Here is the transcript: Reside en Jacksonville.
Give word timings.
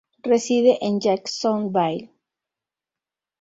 Reside 0.25 0.79
en 0.81 0.99
Jacksonville. 0.99 2.09